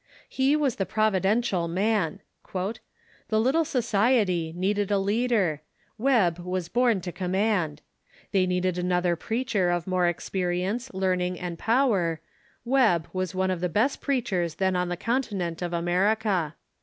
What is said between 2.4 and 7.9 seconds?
The little society needed a leader— Webb was born to command.